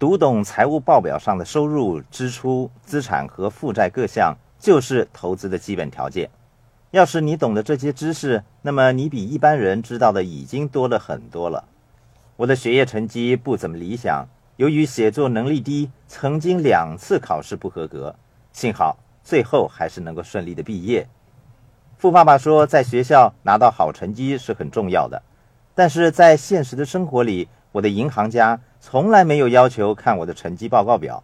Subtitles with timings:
[0.00, 6.30] 读懂财务报表上的收入、支出、资产和负债各项，就是投资的基本条件。
[6.90, 11.62] 要是你懂得这些知识，那么你比一般人知道的已经多了很多了。
[12.36, 14.26] 我的学业成绩不怎么理想，
[14.56, 18.16] 由于写作能力低，曾经两次考试不合格，
[18.54, 21.06] 幸好最后还是能够顺利的毕业。
[21.98, 25.20] 富爸爸说，在学校拿到好成绩是很重要的，
[25.74, 28.58] 但是在现实的生活里，我的银行家。
[28.82, 31.22] 从来没有要求看我的成绩报告表。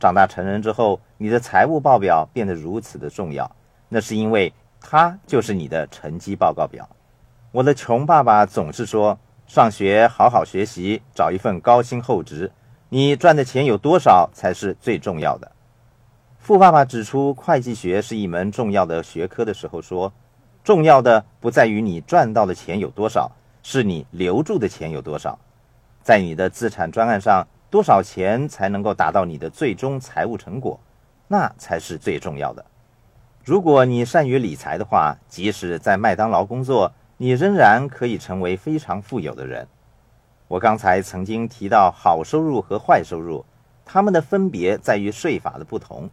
[0.00, 3.54] 长大成人之后，你的财务报表变得如此的重要，
[3.90, 4.50] 那是因为
[4.80, 6.88] 它就是你的成绩报告表。
[7.52, 12.50] 我的穷爸爸总是说：“上学好好学习，找一份高薪厚职，
[12.88, 15.52] 你赚的钱有多少才是最重要的。”
[16.40, 20.10] 富爸爸指出，会计学是一门重要的学科的时候说
[20.64, 23.30] ：“重要的不在于你赚到的钱有多少，
[23.62, 25.38] 是你留住的钱有多少。”
[26.04, 30.78] 在你的资产专案上，多少钱才能够达到你的最终财务成果？
[31.26, 32.62] 那才是最重要的。
[33.42, 39.66] 如果你善于理财的话，即使在麦当劳工作，你仍然可以成为非常富有的人。
[40.46, 43.42] 我刚才曾经提到好收入和坏收入，
[43.82, 46.10] 它们的分别在于税法的不同。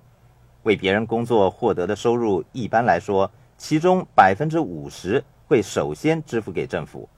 [0.64, 7.10] 为别人工作获得的收入，一般来说，其中百分之五十会首先支付给政府。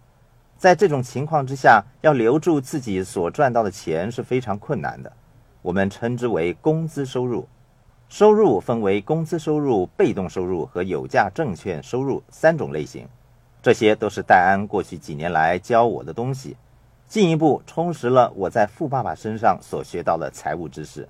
[0.64, 5.12] 在这种情况之下，要留住自己所赚到的钱是非常困难的。
[5.62, 7.46] 我们称之为工资收入。
[8.08, 13.06] 收入分为工资收入、被动收入和有价证券收入三种类型。
[13.62, 16.56] 这些都是戴安过去几年来教我的东西，
[17.10, 21.06] 进一步充实了我在富爸爸身上所学到的财务知识。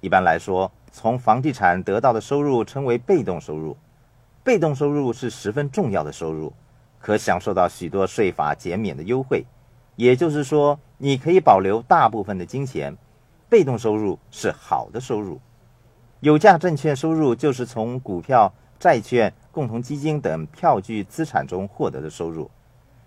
[0.00, 3.76] 一般来说，从房地产得到的收入称为被动收入。
[4.44, 6.52] 被动收入是十分重要的收入。
[7.06, 9.44] 可享受到许多税法减免的优惠，
[9.94, 12.92] 也就是说，你可以保留大部分的金钱。
[13.48, 15.40] 被动收入是好的收入，
[16.18, 22.50] 有价证券收入就是从股票、债券、共同基金等票据资产中获得的收入。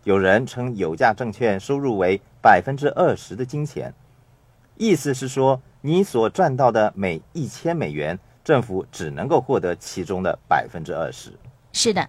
[0.06, 3.94] 有人称有价证券收入为百分之二十的金钱，
[4.78, 11.34] 意思是说，你所赚到的每一千美元，政府只能够获得其中的百分之二十。
[11.74, 12.08] 是的。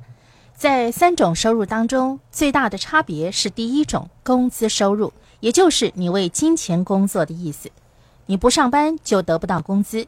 [0.61, 5.11] 在三种收入当中，最大的差别是第一种工资收入，
[5.41, 7.71] 也就是你为金钱工作的意思。
[8.27, 10.07] 你不上班就得不到工资。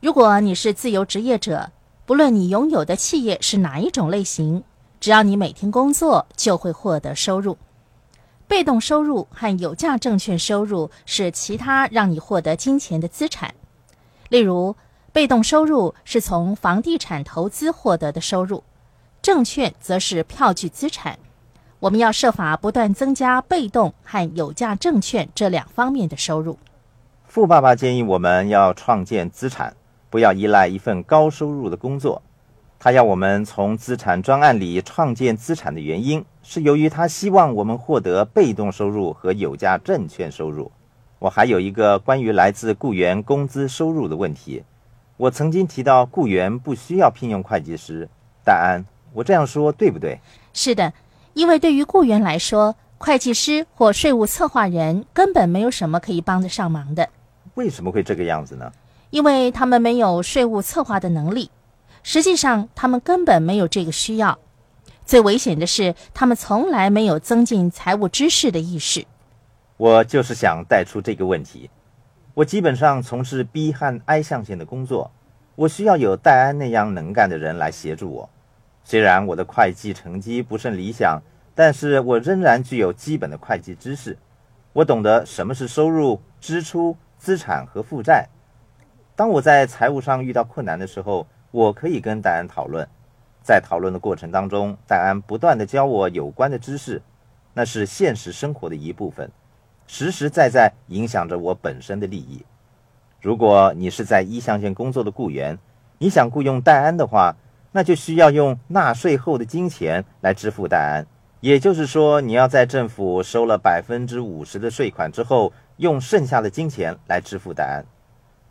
[0.00, 1.70] 如果你是自由职业者，
[2.06, 4.64] 不论你拥有的企业是哪一种类型，
[4.98, 7.56] 只要你每天工作，就会获得收入。
[8.48, 13.54] 被动收入和有价证券收入是其他让你获得金钱的资产。
[14.28, 14.74] 例如，
[15.12, 18.64] 被动收入是从房地产投资获得的收入。
[19.24, 21.18] 证券则是票据资产，
[21.80, 26.58] 我们要设法不断增加被动和有价证券这两方面的收入。
[27.26, 29.74] 富爸爸建议我们要创建资产，
[30.10, 32.20] 不要依赖一份高收入的工作。
[32.78, 40.70] 他要我们从资产专案里创建资产的原因，是由于他希望我们获得被动收入和有价证券收入。
[41.18, 44.62] 我还有一个关于来自雇员工资收入的问题。
[45.16, 48.06] 我曾经提到，雇员不需要聘用会计师，
[48.44, 48.84] 戴安。
[49.14, 50.20] 我这样说对不对？
[50.52, 50.92] 是的，
[51.32, 57.08] 因为对于雇员来说，会计师或税务策划人根本没有什么可以帮得上忙的。
[57.54, 58.70] 为什么会这个样子呢？
[59.10, 61.50] 因为他们没有税务策划的能力，
[62.02, 64.38] 实际上他们根本没有这个需要。
[65.06, 69.04] 最危险的是，他们从来没有增进财务知识的意识。
[69.76, 71.70] 我就是想带出这个问题。
[72.32, 75.12] 我基本上从事 B 和 I 象限的工作，
[75.54, 78.28] 我需要有戴安那样能干的人来协助我。
[78.86, 81.22] 虽然我的会计成绩不甚理想，
[81.54, 84.18] 但是我仍然具有基本的会计知识。
[84.74, 88.28] 我懂得什么是收入、支出、资产和负债。
[89.16, 92.86] 当我在财务上遇到困难的时候，我可以跟戴安讨论。
[93.42, 97.00] 在讨论的过程当中，戴安不断地教我有关的知识，
[97.54, 99.30] 那是现实生活的一部分，
[99.86, 102.44] 实实在在影响着我本身的利益。
[103.22, 105.58] 如果你是在一象限工作的雇员，
[105.96, 107.34] 你想雇佣戴安的话。
[107.76, 111.04] 那就需要用纳税后的金钱来支付戴安，
[111.40, 117.84] 也就是说，你要在政府收了百分之五十的税款之后，用剩下的金钱来支付戴安。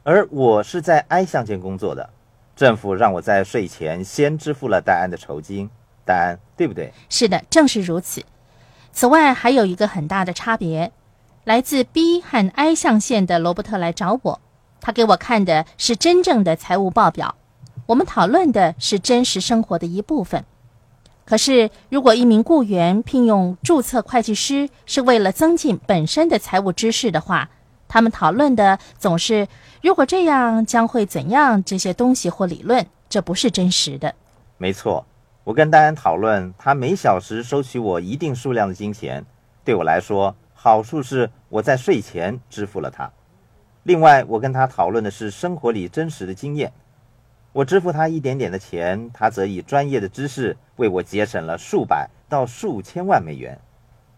[0.04, 2.10] 而我是在 I 象限工作的，
[2.54, 5.70] 政府让我在税前先支付了戴安的酬金，
[6.04, 6.92] 戴安，对不对？
[7.08, 8.22] 是的，正是如此。
[8.92, 10.92] 此外，还有一个很大的差别，
[11.46, 14.42] 来自 B 和 I 象限的罗伯特来找我，
[14.82, 17.36] 他给我看的是真正的财务报表。
[17.94, 20.44] 我们讨论的是真实生活的一部分。
[21.26, 27.52] 可是，如果一名雇员聘用注册会计师是为了增进本身的财务知识的话，
[27.88, 29.48] 他们讨论的总是
[29.84, 34.16] 如果这样将会怎样这些东西或理论，这不是真实的。
[34.58, 35.06] 没错，
[35.44, 39.24] 我跟戴安讨论，他每小时收取我一定数量的金钱，
[39.64, 43.12] 对我来说好处是我在税前支付了他。
[43.84, 46.74] 另外，我跟他讨论的是生活里真实的经验。
[47.54, 53.60] 我支付他一点点的钱，他则以专业的知识为我节省了数百到数千万美元。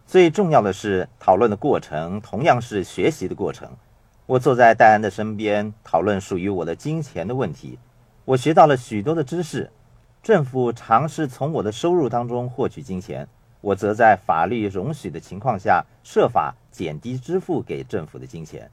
[0.08, 3.70] 最重要的是，讨论的过程同样是学习的过程。
[4.26, 7.78] 我坐在戴安的身边，讨论属于我的金钱的问题。
[8.24, 9.70] 我学到了许多的知识。
[10.24, 13.28] 政府尝试从我的收入当中获取金钱，
[13.60, 18.72] 我则在法律容许的情况下，设法减低支付给政府的金钱。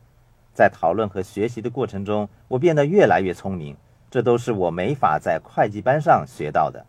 [0.54, 3.76] 在讨论和学习的过程中，我变得越来越聪明。
[4.12, 6.84] 这都是我没法在会计班上学到的。